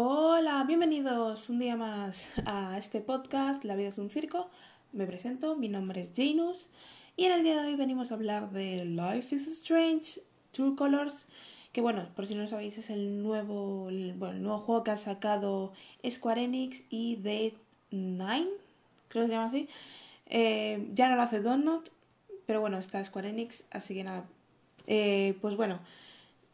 [0.00, 4.48] Hola, bienvenidos un día más a este podcast La vida es un circo.
[4.92, 6.68] Me presento, mi nombre es Janus
[7.16, 10.20] y en el día de hoy venimos a hablar de Life is Strange,
[10.52, 11.26] True Colors,
[11.72, 14.96] que bueno, por si no lo sabéis es el nuevo, bueno, nuevo juego que ha
[14.96, 15.72] sacado
[16.08, 17.54] Square Enix y Dead
[17.90, 18.46] 9,
[19.08, 19.68] creo que se llama así.
[20.26, 21.88] Eh, ya no lo hace Donut,
[22.46, 24.26] pero bueno, está Square Enix, así que nada.
[24.86, 25.80] Eh, pues bueno,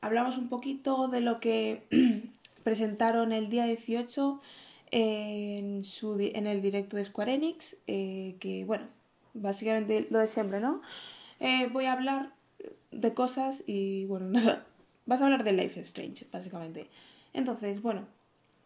[0.01, 1.83] hablamos un poquito de lo que
[2.65, 4.41] presentaron el día 18
[4.91, 8.89] en, su, en el directo de Square Enix, eh, que bueno,
[9.35, 10.81] básicamente lo de siempre, ¿no?
[11.41, 12.33] Eh, voy a hablar
[12.91, 14.67] de cosas y bueno, nada,
[15.07, 16.89] vas a hablar de Life is Strange, básicamente.
[17.33, 18.07] Entonces, bueno,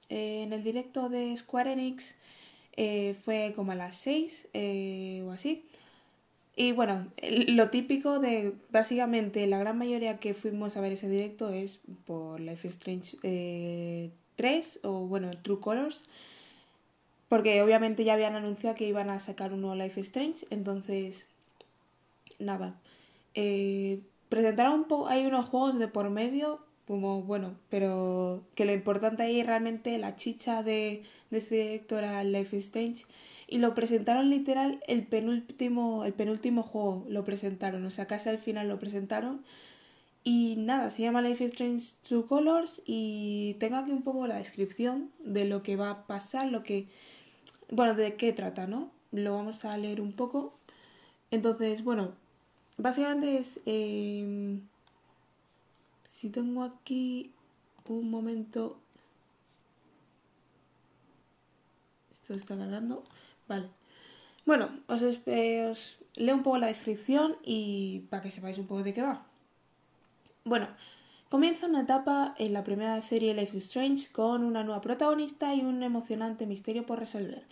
[0.08, 2.14] eh, en el directo de Square Enix
[3.24, 4.46] fue como a las 6
[5.26, 5.67] o así.
[6.60, 11.50] Y bueno, lo típico de básicamente la gran mayoría que fuimos a ver ese directo
[11.50, 16.02] es por Life Strange 3 o bueno, True Colors.
[17.28, 20.46] Porque obviamente ya habían anunciado que iban a sacar un nuevo Life Strange.
[20.50, 21.26] Entonces,
[22.40, 22.74] nada.
[23.34, 28.72] Eh, presentaron un poco, hay unos juegos de por medio, como bueno, pero que lo
[28.72, 33.04] importante ahí realmente la chicha de, de este directo era Life is Strange
[33.48, 38.38] y lo presentaron literal el penúltimo, el penúltimo juego lo presentaron, o sea, casi al
[38.38, 39.42] final lo presentaron.
[40.22, 44.36] Y nada, se llama Life is Strange True Colors y tengo aquí un poco la
[44.36, 46.88] descripción de lo que va a pasar, lo que,
[47.70, 48.90] bueno, de qué trata, ¿no?
[49.12, 50.54] Lo vamos a leer un poco.
[51.30, 52.12] Entonces, bueno,
[52.76, 54.60] básicamente es, em,
[56.06, 57.32] si tengo aquí
[57.88, 58.78] un momento,
[62.12, 63.04] esto está cargando.
[63.48, 63.68] Vale.
[64.44, 68.94] Bueno, os, os leo un poco la descripción y para que sepáis un poco de
[68.94, 69.26] qué va.
[70.44, 70.68] Bueno,
[71.28, 75.60] comienza una etapa en la primera serie Life is Strange con una nueva protagonista y
[75.60, 77.44] un emocionante misterio por resolver.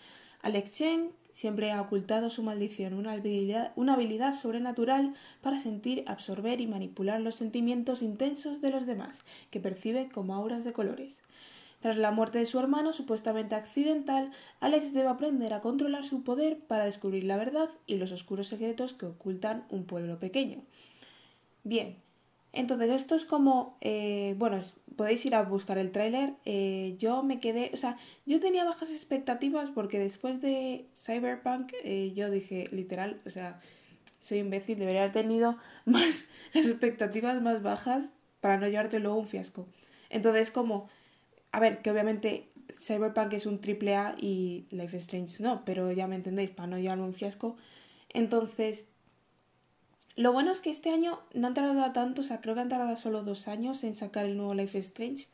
[0.42, 5.10] Alex Chen siempre ha ocultado su maldición, una habilidad sobrenatural
[5.42, 9.18] para sentir, absorber y manipular los sentimientos intensos de los demás,
[9.50, 11.18] que percibe como auras de colores.
[11.80, 16.58] Tras la muerte de su hermano, supuestamente accidental, Alex debe aprender a controlar su poder
[16.58, 20.62] para descubrir la verdad y los oscuros secretos que ocultan un pueblo pequeño.
[21.64, 21.96] Bien,
[22.52, 24.62] entonces esto es como, eh, bueno,
[24.96, 26.34] podéis ir a buscar el tráiler.
[26.44, 32.12] Eh, yo me quedé, o sea, yo tenía bajas expectativas porque después de Cyberpunk eh,
[32.14, 33.60] yo dije, literal, o sea,
[34.20, 38.06] soy imbécil, debería haber tenido más expectativas más bajas
[38.40, 39.66] para no llevarte luego un fiasco.
[40.08, 40.88] Entonces como
[41.56, 45.90] a ver, que obviamente Cyberpunk es un triple A y Life is Strange no, pero
[45.90, 47.56] ya me entendéis, para no llevarme un fiasco.
[48.10, 48.84] Entonces,
[50.16, 52.68] lo bueno es que este año no han tardado tanto, o sea, creo que han
[52.68, 55.28] tardado solo dos años en sacar el nuevo Life is Strange,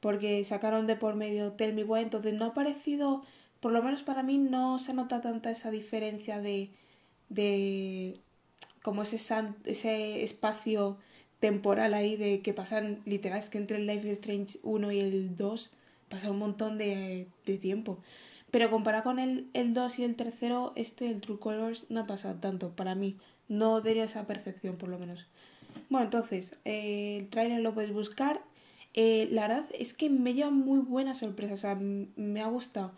[0.00, 3.22] porque sacaron de por medio Tell Me Why, entonces no ha parecido,
[3.60, 6.72] por lo menos para mí, no se nota tanta esa diferencia de,
[7.28, 8.18] de
[8.82, 9.14] como ese,
[9.64, 10.98] ese espacio
[11.42, 15.00] temporal ahí de que pasan, literal, es que entre el Life is Strange 1 y
[15.00, 15.72] el 2
[16.08, 17.98] pasa un montón de, de tiempo.
[18.52, 22.40] Pero comparado con el, el 2 y el tercero, este, el True Colors, no pasa
[22.40, 23.16] tanto para mí.
[23.48, 25.26] No tenía esa percepción, por lo menos.
[25.90, 28.40] Bueno, entonces, eh, el trailer lo podéis buscar.
[28.94, 32.92] Eh, la verdad es que me lleva muy buena sorpresa, o sea, me ha gustado.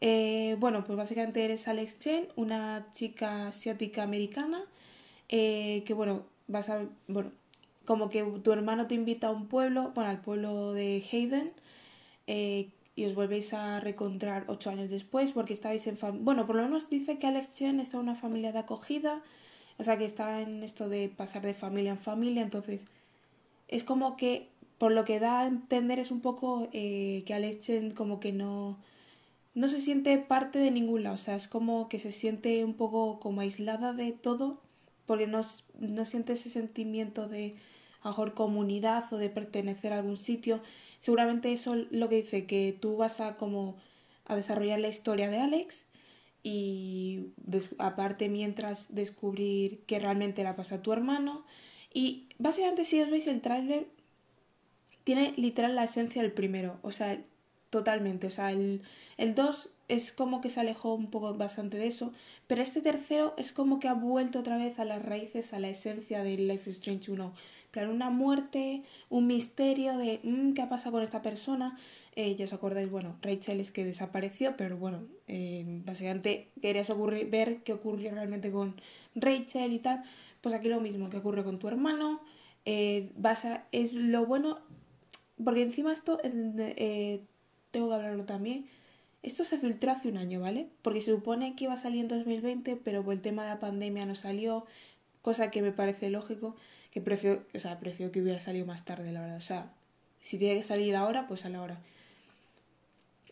[0.00, 4.62] Eh, bueno, pues básicamente eres Alex Chen, una chica asiática americana,
[5.28, 7.32] que bueno, vas a, bueno,
[7.84, 11.52] como que tu hermano te invita a un pueblo, bueno, al pueblo de Hayden,
[12.26, 16.24] eh, y os volvéis a reencontrar ocho años después porque estáis en familia.
[16.24, 19.22] Bueno, por lo menos dice que Alex está en una familia de acogida,
[19.78, 22.82] o sea que está en esto de pasar de familia en familia, entonces
[23.68, 24.48] es como que,
[24.78, 28.78] por lo que da a entender, es un poco eh, que Alex como que no,
[29.54, 32.74] no se siente parte de ningún lado, o sea, es como que se siente un
[32.74, 34.60] poco como aislada de todo
[35.06, 35.42] porque no,
[35.78, 37.56] no siente ese sentimiento de
[38.02, 40.60] a mejor comunidad o de pertenecer a algún sitio.
[41.00, 43.76] Seguramente eso lo que dice, que tú vas a como
[44.24, 45.84] a desarrollar la historia de Alex
[46.42, 47.26] y
[47.78, 51.44] aparte mientras descubrir qué realmente la pasa a tu hermano.
[51.94, 53.86] Y básicamente si os veis el tráiler,
[55.04, 57.20] tiene literal la esencia del primero, o sea,
[57.70, 58.26] totalmente.
[58.28, 58.82] O sea, el,
[59.16, 62.12] el 2 es como que se alejó un poco bastante de eso,
[62.46, 65.68] pero este tercero es como que ha vuelto otra vez a las raíces, a la
[65.68, 67.32] esencia de Life is Strange 1
[67.72, 71.78] plan una muerte, un misterio de mm, qué ha pasado con esta persona.
[72.14, 76.92] Eh, ya os acordáis, bueno, Rachel es que desapareció, pero bueno, eh, básicamente querías
[77.30, 78.76] ver qué ocurrió realmente con
[79.14, 80.04] Rachel y tal.
[80.42, 82.20] Pues aquí lo mismo, que ocurre con tu hermano.
[82.64, 84.60] Eh, vas a, es lo bueno,
[85.42, 87.22] porque encima esto, eh,
[87.70, 88.66] tengo que hablarlo también.
[89.22, 90.68] Esto se filtró hace un año, ¿vale?
[90.82, 94.04] Porque se supone que iba a salir en 2020, pero el tema de la pandemia
[94.04, 94.66] no salió,
[95.22, 96.56] cosa que me parece lógico,
[96.92, 99.38] que prefiero, o sea, prefiero que hubiera salido más tarde, la verdad.
[99.38, 99.72] O sea,
[100.20, 101.80] si tiene que salir ahora, pues a la hora.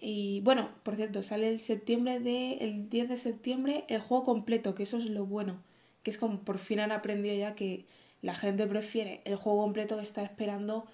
[0.00, 4.74] Y bueno, por cierto, sale el septiembre de, el 10 de septiembre el juego completo,
[4.74, 5.62] que eso es lo bueno.
[6.02, 7.84] Que es como por fin han aprendido ya que
[8.22, 10.86] la gente prefiere el juego completo que está esperando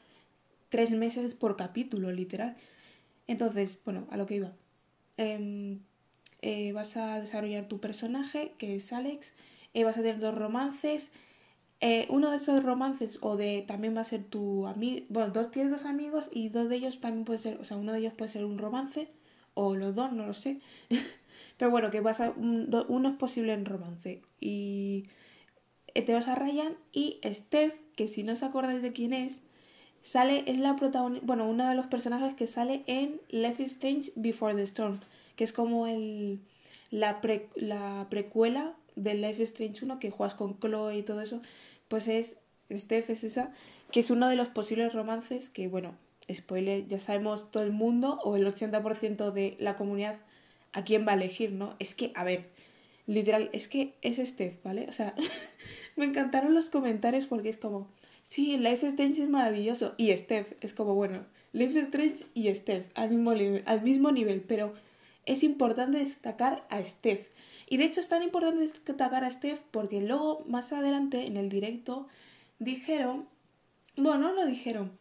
[0.68, 2.56] tres meses por capítulo, literal.
[3.28, 4.52] Entonces, bueno, a lo que iba.
[5.16, 5.80] Em,
[6.42, 9.32] eh, vas a desarrollar tu personaje, que es Alex.
[9.72, 11.10] Eh, vas a tener dos romances.
[11.80, 15.06] Eh, uno de esos romances, o de también va a ser tu amigo.
[15.10, 17.58] Bueno, dos tienes dos amigos y dos de ellos también puede ser.
[17.60, 19.08] O sea, uno de ellos puede ser un romance,
[19.54, 20.60] o los dos, no lo sé.
[21.58, 22.30] Pero bueno, que vas a.
[22.30, 24.22] Uno es posible en romance.
[24.40, 25.06] Y
[26.04, 29.40] te vas a Ryan y Steph, que si no os acordáis de quién es,
[30.02, 34.12] sale, es la protagonista, bueno, uno de los personajes que sale en Life is Strange
[34.16, 35.00] Before the Storm,
[35.36, 36.40] que es como el,
[36.90, 37.20] la,
[37.56, 41.40] la precuela de Life is Strange 1, que juegas con Chloe y todo eso,
[41.88, 42.36] pues es,
[42.72, 43.52] Steph es esa,
[43.92, 45.94] que es uno de los posibles romances que, bueno,
[46.32, 50.18] spoiler, ya sabemos todo el mundo o el 80% de la comunidad
[50.72, 51.76] a quién va a elegir, ¿no?
[51.78, 52.46] Es que, a ver,
[53.06, 54.86] literal, es que es Steph, ¿vale?
[54.88, 55.14] O sea,
[55.96, 57.88] me encantaron los comentarios porque es como,
[58.24, 59.94] sí, Life Strange es maravilloso.
[59.96, 63.32] Y Steph es como, bueno, Life Strange y Steph al mismo,
[63.64, 64.74] al mismo nivel, pero
[65.24, 67.26] es importante destacar a Steph.
[67.66, 71.48] Y de hecho es tan importante destacar a Steph porque luego, más adelante, en el
[71.48, 72.06] directo,
[72.58, 73.26] dijeron,
[73.96, 74.92] bueno, no lo dijeron,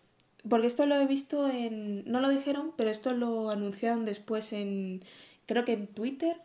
[0.48, 5.04] porque esto lo he visto en, no lo dijeron, pero esto lo anunciaron después en,
[5.46, 6.38] creo que en Twitter,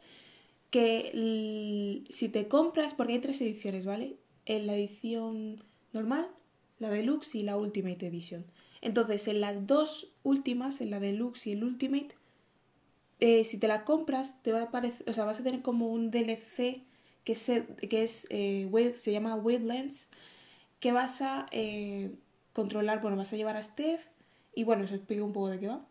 [0.70, 4.16] que si te compras, porque hay tres ediciones, ¿vale?
[4.46, 5.62] En la edición
[5.92, 6.28] normal,
[6.78, 8.44] la deluxe y la Ultimate Edition.
[8.80, 12.14] Entonces, en las dos últimas, en la deluxe y el Ultimate,
[13.20, 15.88] eh, si te la compras, te va a aparecer, o sea, vas a tener como
[15.88, 16.82] un DLC
[17.24, 20.06] que, se, que es, eh, se llama Wavelengths,
[20.80, 22.10] que vas a eh,
[22.52, 24.06] controlar, bueno, vas a llevar a Steph,
[24.54, 25.84] y bueno, os explico un poco de qué va,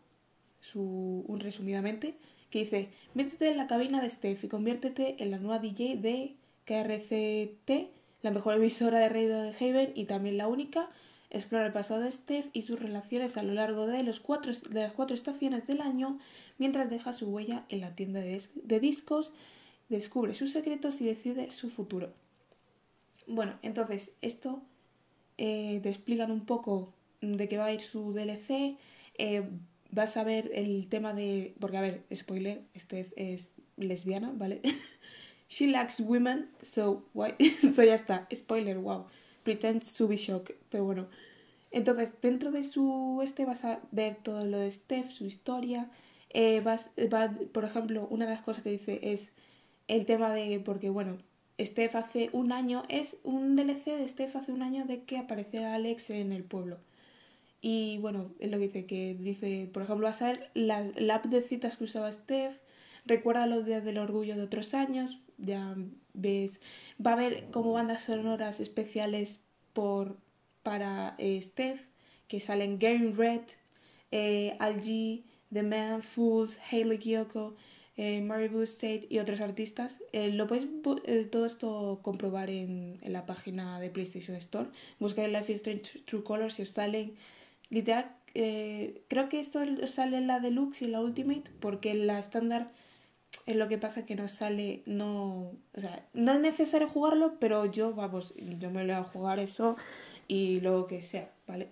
[0.60, 2.16] su, un resumidamente,
[2.50, 6.34] que dice, métete en la cabina de Steph y conviértete en la nueva DJ de
[6.64, 10.90] KRCT la mejor emisora de radio de Haven y también la única,
[11.30, 14.82] explora el pasado de Steph y sus relaciones a lo largo de, los cuatro, de
[14.82, 16.18] las cuatro estaciones del año
[16.60, 19.32] mientras deja su huella en la tienda de, discos,
[19.88, 22.12] descubre sus secretos y decide su futuro.
[23.26, 24.62] Bueno, entonces esto
[25.38, 26.92] eh, te explican un poco
[27.22, 28.76] de qué va a ir su DLC.
[29.16, 29.42] Eh,
[29.90, 31.54] vas a ver el tema de.
[31.58, 34.60] Porque, a ver, spoiler, Steph es lesbiana, ¿vale?
[35.48, 37.34] She likes women, so why?
[37.74, 38.28] so ya está.
[38.34, 39.06] Spoiler, wow.
[39.44, 40.54] Pretend to be shocked.
[40.68, 41.08] Pero bueno.
[41.70, 45.88] Entonces, dentro de su este vas a ver todo lo de Steph, su historia.
[46.30, 49.32] Eh, vas, va, por ejemplo, una de las cosas que dice es
[49.88, 50.60] el tema de.
[50.60, 51.18] Porque, bueno,
[51.60, 52.84] Steph hace un año.
[52.88, 56.78] Es un DLC de Steph hace un año de que apareciera Alex en el pueblo.
[57.62, 61.16] Y bueno, es lo que dice, que dice, por ejemplo, va a ser la, la
[61.16, 62.56] app de citas que usaba Steph,
[63.04, 65.76] recuerda los días del orgullo de otros años, ya
[66.14, 66.60] ves,
[67.04, 69.40] va a haber como bandas sonoras especiales
[69.74, 70.16] por,
[70.62, 71.82] para eh, Steph,
[72.28, 73.42] que salen Gary Red,
[74.10, 77.54] eh, Algie, The Man, Fools, Hayley Kiyoko,
[77.96, 79.98] eh, Maribou State y otros artistas.
[80.12, 80.66] Eh, lo puedes
[81.30, 84.68] todo esto comprobar en, en, la página de PlayStation Store.
[84.98, 87.14] Busca Life is Strange True Colors y os salen.
[87.68, 92.18] Literal, creo que esto sale en la Deluxe y en la Ultimate, porque en la
[92.18, 92.70] estándar
[93.46, 97.66] es lo que pasa que no sale, no, o sea, no es necesario jugarlo, pero
[97.66, 99.76] yo, vamos, yo me lo voy a jugar eso
[100.28, 101.68] y lo que sea, ¿vale?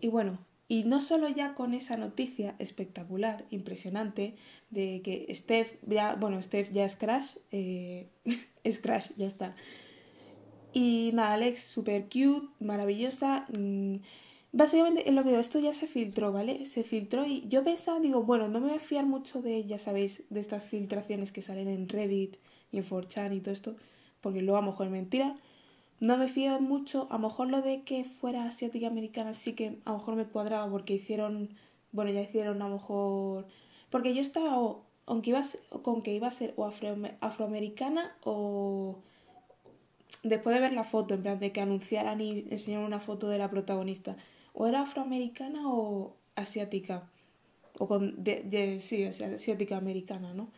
[0.00, 0.38] Y bueno,
[0.72, 4.36] y no solo ya con esa noticia espectacular, impresionante,
[4.70, 8.08] de que Steph ya, bueno, Steph ya es Crash, eh,
[8.64, 9.54] es Crash, ya está.
[10.72, 13.44] Y nada, Alex, super cute, maravillosa.
[13.52, 13.96] Mm,
[14.52, 16.64] Básicamente, en lo que digo, esto ya se filtró, ¿vale?
[16.64, 19.78] Se filtró y yo pensaba, digo, bueno, no me voy a fiar mucho de, ya
[19.78, 22.36] sabéis, de estas filtraciones que salen en Reddit
[22.70, 23.76] y en 4chan y todo esto,
[24.22, 25.36] porque luego a lo mejor es mentira.
[26.02, 29.78] No me fío mucho, a lo mejor lo de que fuera asiática americana sí que
[29.84, 31.50] a lo mejor me cuadraba porque hicieron,
[31.92, 33.46] bueno, ya hicieron a lo mejor...
[33.88, 35.44] Porque yo estaba, aunque iba
[35.82, 36.64] con que iba a ser o
[37.20, 38.98] afroamericana o
[40.24, 43.38] después de ver la foto, en plan de que anunciaran y enseñaran una foto de
[43.38, 44.16] la protagonista,
[44.54, 47.08] o era afroamericana o asiática.
[47.78, 48.24] O con.
[48.24, 50.48] De, sí, asiática americana, ¿no?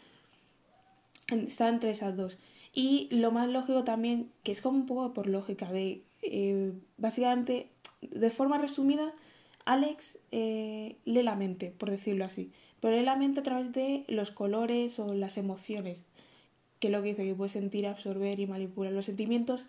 [1.29, 2.39] Está entre esas dos.
[2.75, 6.03] Y lo más lógico también, que es como un poco por lógica, de.
[6.23, 7.69] Eh, básicamente,
[8.03, 9.15] de forma resumida,
[9.65, 12.51] Alex eh, lee la mente, por decirlo así,
[12.81, 16.05] pero lee la mente a través de los colores o las emociones,
[16.81, 19.67] que es lo que dice que puede sentir, absorber y manipular los sentimientos.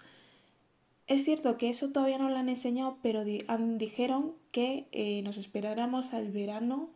[1.08, 6.14] Es cierto que eso todavía no lo han enseñado, pero dijeron que eh, nos esperáramos
[6.14, 6.90] al verano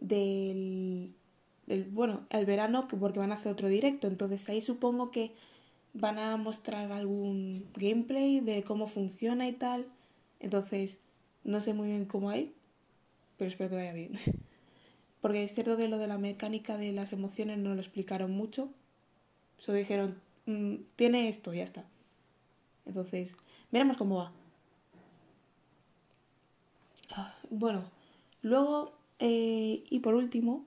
[0.00, 1.14] del,
[1.90, 5.32] bueno, al verano porque van a hacer otro directo, entonces ahí supongo que
[5.94, 9.86] van a mostrar algún gameplay de cómo funciona y tal.
[10.40, 10.98] Entonces,
[11.44, 12.52] no sé muy bien cómo hay,
[13.36, 14.18] pero espero que vaya bien.
[15.20, 18.68] Porque es cierto que lo de la mecánica de las emociones no lo explicaron mucho.
[19.58, 21.84] Solo dijeron, mm, tiene esto, ya está.
[22.84, 23.34] Entonces,
[23.72, 24.32] veremos cómo va.
[27.10, 27.84] Ah, bueno,
[28.42, 30.66] luego, eh, y por último,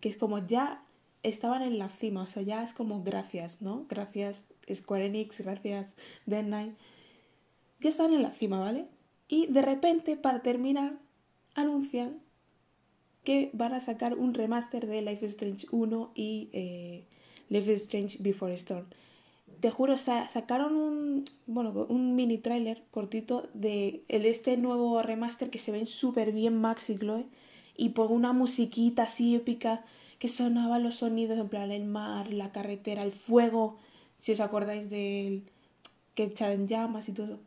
[0.00, 0.82] que es como ya
[1.22, 3.86] estaban en la cima, o sea, ya es como gracias, ¿no?
[3.88, 5.94] Gracias Square Enix, gracias
[6.26, 6.74] Dead Night.
[7.80, 8.86] Ya estaban en la cima, ¿vale?
[9.28, 10.98] Y de repente, para terminar,
[11.54, 12.20] anuncian
[13.24, 17.04] que van a sacar un remaster de Life is Strange 1 y eh,
[17.48, 18.86] Life is Strange Before Storm.
[19.60, 25.70] Te juro, sacaron un, bueno, un mini trailer cortito de este nuevo remaster que se
[25.70, 27.26] ven súper bien Max y Chloe
[27.76, 29.84] y por una musiquita así épica
[30.18, 33.78] que sonaba los sonidos en plan el mar, la carretera, el fuego,
[34.18, 35.44] si os acordáis del
[36.14, 37.38] que echan llamas y todo.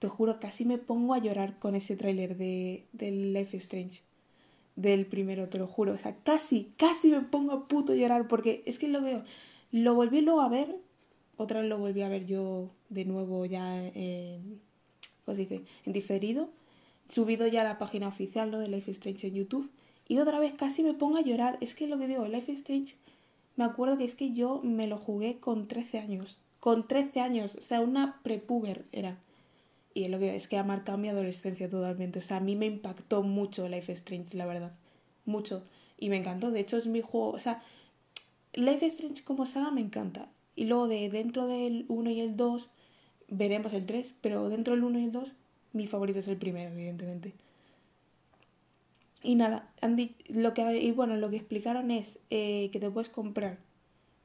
[0.00, 4.02] Te juro, casi me pongo a llorar con ese tráiler de, del Life Strange.
[4.74, 5.92] Del primero, te lo juro.
[5.92, 9.22] O sea, casi, casi me pongo a puto llorar porque es que lo que
[9.70, 10.76] lo volví luego a ver.
[11.36, 14.60] Otra vez lo volví a ver yo de nuevo ya en,
[15.24, 15.62] ¿cómo se dice?
[15.84, 16.50] En diferido.
[17.08, 19.70] Subido ya a la página oficial de Life Strange en YouTube.
[20.08, 21.58] Y otra vez casi me pongo a llorar.
[21.60, 22.96] Es que lo que digo, Life Strange,
[23.56, 26.38] me acuerdo que es que yo me lo jugué con 13 años.
[26.60, 29.18] Con 13 años, o sea, una prepuber era.
[29.92, 32.18] Y lo que es que ha marcado mi adolescencia totalmente.
[32.18, 34.72] O sea, a mí me impactó mucho Life Strange, la verdad.
[35.24, 35.62] Mucho.
[35.98, 36.50] Y me encantó.
[36.50, 37.30] De hecho, es mi juego.
[37.30, 37.62] O sea,
[38.52, 40.28] Life Strange como saga me encanta.
[40.56, 42.68] Y luego de dentro del 1 y el 2,
[43.28, 44.12] veremos el 3.
[44.20, 45.32] Pero dentro del 1 y el 2,
[45.74, 47.34] mi favorito es el primero, evidentemente.
[49.22, 49.70] Y nada,
[50.28, 53.58] lo que, y bueno, lo que explicaron es eh, que te puedes comprar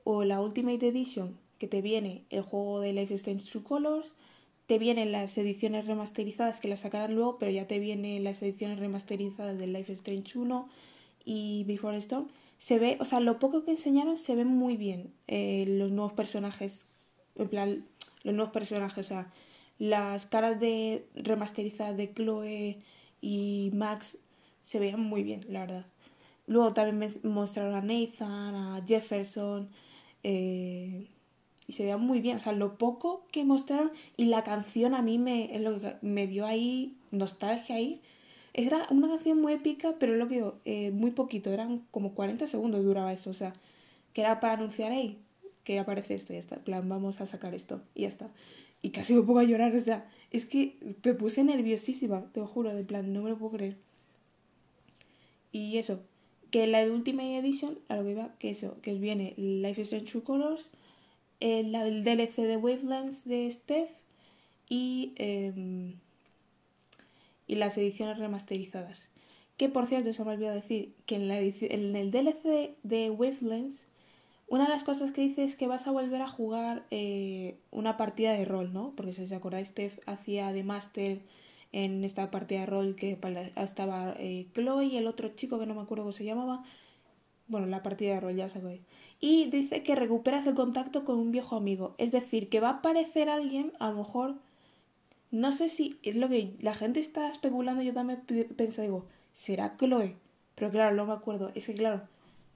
[0.03, 4.11] o la Ultimate Edition, que te viene el juego de Life is Strange True Colors,
[4.65, 8.79] te vienen las ediciones remasterizadas que las sacarán luego, pero ya te vienen las ediciones
[8.79, 10.69] remasterizadas de Life is Strange 1
[11.25, 12.27] y Before Storm.
[12.59, 16.13] Se ve, o sea, lo poco que enseñaron se ve muy bien eh, los nuevos
[16.13, 16.85] personajes,
[17.35, 17.85] en plan,
[18.23, 19.31] los nuevos personajes, o sea,
[19.79, 22.79] las caras de remasterizadas de Chloe
[23.21, 24.17] y Max
[24.61, 25.85] se veían muy bien, la verdad.
[26.45, 29.69] Luego también me mostraron a Nathan, a Jefferson,
[30.23, 31.07] eh,
[31.67, 32.37] y se veía muy bien.
[32.37, 36.27] O sea, lo poco que mostraron y la canción a mí me, lo que me
[36.27, 38.01] dio ahí nostalgia ahí.
[38.53, 42.47] Era una canción muy épica, pero lo que digo, eh, muy poquito, eran como 40
[42.47, 43.29] segundos duraba eso.
[43.29, 43.53] O sea,
[44.13, 45.19] que era para anunciar ahí
[45.63, 46.55] que aparece esto y ya está.
[46.57, 48.27] Plan, vamos a sacar esto y ya está.
[48.81, 52.47] Y casi me pongo a llorar, o sea, es que me puse nerviosísima, te lo
[52.47, 53.77] juro, de plan, no me lo puedo creer.
[55.51, 56.01] Y eso,
[56.51, 60.11] que la Ultimate Edition, a lo que iba, que eso, que viene Life is Strange
[60.11, 60.69] True Colors,
[61.39, 63.89] el, el DLC de Wavelengths de Steph
[64.67, 65.95] y, em,
[67.47, 69.07] y las ediciones remasterizadas.
[69.57, 73.85] Que por cierto, se me olvidó decir que en, la en el DLC de Wavelengths,
[74.49, 77.97] una de las cosas que dice es que vas a volver a jugar eh, una
[77.97, 78.93] partida de rol, ¿no?
[78.95, 81.21] Porque si os acordáis, Steph hacía de Master
[81.71, 83.17] en esta partida de rol que
[83.55, 86.63] estaba eh, Chloe y el otro chico que no me acuerdo cómo se llamaba.
[87.47, 88.81] Bueno, la partida de rol, ya sabéis
[89.19, 91.95] y dice que recuperas el contacto con un viejo amigo.
[91.97, 94.35] Es decir, que va a aparecer alguien, a lo mejor,
[95.31, 98.21] no sé si es lo que la gente está especulando, yo también
[98.55, 100.15] pensé, digo, ¿será Chloe?
[100.55, 101.51] Pero claro, no me acuerdo.
[101.55, 102.03] Es que claro,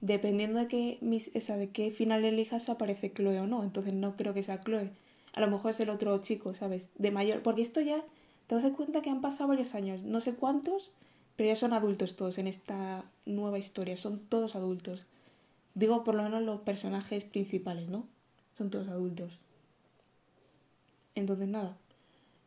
[0.04, 0.98] dependiendo de qué,
[1.32, 3.64] esa, de qué final elijas, aparece Chloe o no.
[3.64, 4.90] Entonces no creo que sea Chloe.
[5.32, 6.82] A lo mejor es el otro chico, ¿sabes?
[6.96, 7.42] De mayor.
[7.42, 8.04] Porque esto ya,
[8.46, 10.02] te das cuenta que han pasado varios años.
[10.02, 10.90] No sé cuántos,
[11.36, 13.96] pero ya son adultos todos en esta nueva historia.
[13.96, 15.06] Son todos adultos.
[15.74, 18.06] Digo por lo menos los personajes principales, ¿no?
[18.58, 19.38] Son todos adultos.
[21.14, 21.78] Entonces nada.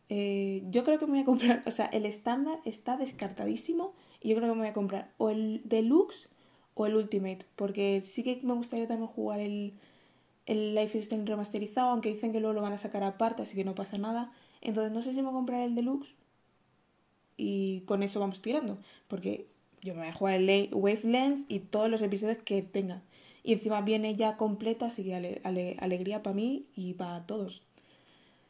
[0.10, 4.30] Eh, yo creo que me voy a comprar, o sea, el estándar está descartadísimo y
[4.30, 6.30] yo creo que me voy a comprar o el deluxe
[6.78, 9.74] o el ultimate, porque sí que me gustaría también jugar el,
[10.46, 13.66] el Life is remasterizado, aunque dicen que luego lo van a sacar aparte, así que
[13.66, 14.32] no pasa nada.
[14.62, 16.10] Entonces no sé si me voy a comprar el deluxe
[17.38, 19.48] y con eso vamos tirando, porque
[19.82, 23.02] yo me voy a jugar el Wavelengths y todos los episodios que tenga.
[23.44, 25.42] Y encima viene ya completa, así que
[25.80, 27.62] alegría para mí y para todos.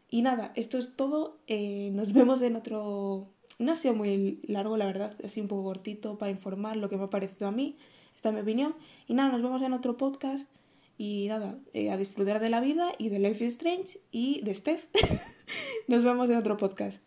[0.09, 1.37] Y nada, esto es todo.
[1.47, 3.27] Eh, nos vemos en otro,
[3.59, 6.97] no ha sido muy largo, la verdad, ha un poco cortito para informar lo que
[6.97, 7.75] me ha parecido a mí,
[8.17, 8.75] esta es mi opinión.
[9.07, 10.49] Y nada, nos vemos en otro podcast
[10.97, 14.55] y nada, eh, a disfrutar de la vida y de Life is Strange y de
[14.55, 14.85] Steph.
[15.87, 16.99] nos vemos en otro podcast.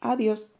[0.00, 0.50] Adiós.